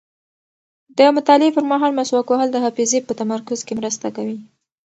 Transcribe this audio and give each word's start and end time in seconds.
د 0.97 0.99
مطالعې 1.15 1.51
پر 1.55 1.65
مهال 1.71 1.91
مسواک 1.99 2.27
وهل 2.29 2.49
د 2.51 2.57
حافظې 2.63 2.99
په 3.07 3.13
تمرکز 3.19 3.59
کې 3.67 3.73
مرسته 3.79 4.07
کوي. 4.15 4.37